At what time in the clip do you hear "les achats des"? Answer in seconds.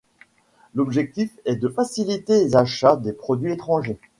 2.43-3.13